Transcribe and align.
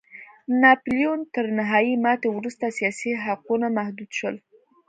د 0.49 0.51
ناپلیون 0.63 1.19
تر 1.35 1.45
نهايي 1.57 1.95
ماتې 2.03 2.27
وروسته 2.31 2.75
سیاسي 2.77 3.11
حقونه 3.23 3.67
محدود 3.77 4.09
شول. 4.17 4.35